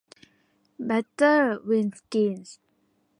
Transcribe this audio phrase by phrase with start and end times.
[0.85, 2.37] เบตเตอร์ เวิลด์ กรีน